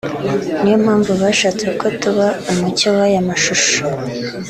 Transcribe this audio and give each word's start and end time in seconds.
niyo 0.61 0.77
mpamvu 0.83 1.11
bashatse 1.21 1.65
ko 1.79 1.87
tuba 2.01 2.27
umucyo 2.51 2.87
w’aya 2.95 3.21
mashusho 3.29 3.75